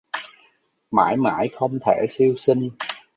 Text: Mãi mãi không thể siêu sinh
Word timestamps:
Mãi 0.91 1.17
mãi 1.17 1.49
không 1.53 1.79
thể 1.85 2.05
siêu 2.09 2.33
sinh 2.37 2.69